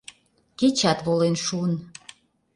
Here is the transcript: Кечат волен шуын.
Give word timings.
Кечат 0.59 0.99
волен 1.05 1.35
шуын. 1.45 1.73